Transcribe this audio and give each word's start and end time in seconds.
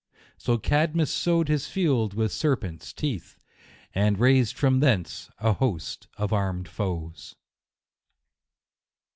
So 0.39 0.57
Cadmus 0.57 1.11
sowed 1.13 1.47
his 1.47 1.67
field 1.67 2.15
with 2.15 2.31
ser 2.31 2.55
pents' 2.55 2.91
teeth, 2.91 3.37
and 3.93 4.17
raised 4.19 4.57
from 4.57 4.79
thence 4.79 5.29
a 5.37 5.53
host 5.53 6.07
of 6.17 6.33
armed 6.33 6.67
foes. 6.67 7.35